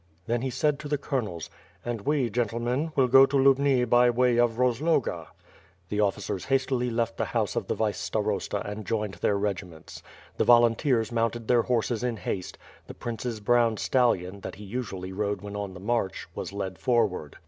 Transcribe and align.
Then 0.25 0.41
he 0.41 0.49
said 0.49 0.79
to 0.79 0.87
the 0.87 0.97
colonels, 0.97 1.51
"And 1.85 2.01
we 2.01 2.27
gentlemen 2.31 2.91
will 2.95 3.07
go 3.07 3.27
to 3.27 3.37
Lubni 3.37 3.85
by 3.87 4.09
way 4.09 4.37
of 4.39 4.57
Rozloga." 4.57 5.27
The 5.89 5.99
officers 6.01 6.45
hastily 6.45 6.89
left 6.89 7.17
the 7.17 7.25
house 7.37 7.55
of 7.55 7.67
the 7.67 7.75
vice 7.75 7.99
starosta 7.99 8.63
and. 8.67 8.83
joined 8.87 9.13
their 9.21 9.37
regiments. 9.37 10.01
The 10.37 10.43
volunteers 10.43 11.11
mounted 11.11 11.47
their 11.47 11.61
horses 11.61 12.03
in 12.03 12.17
haste; 12.17 12.57
the 12.87 12.95
prince's 12.95 13.39
brown 13.39 13.77
stallion, 13.77 14.39
that 14.39 14.55
he 14.55 14.63
usually 14.63 15.13
rode 15.13 15.41
when 15.41 15.55
on 15.55 15.75
the 15.75 15.79
march, 15.79 16.25
was 16.33 16.51
led 16.51 16.79
forward. 16.79 17.35